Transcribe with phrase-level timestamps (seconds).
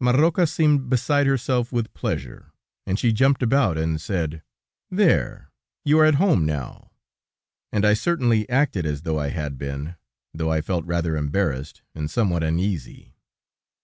[0.00, 2.52] Marroca seemed beside herself with pleasure,
[2.88, 4.42] and she jumped about, and said:
[4.90, 5.52] "There,
[5.84, 6.90] you are at home, now."
[7.70, 9.94] And I certainly acted as though I had been,
[10.34, 13.14] though I felt rather embarrassed and somewhat uneasy.